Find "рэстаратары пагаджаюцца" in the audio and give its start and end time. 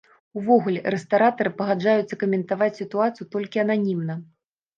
0.95-2.19